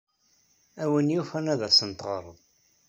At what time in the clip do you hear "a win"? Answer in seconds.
0.83-1.13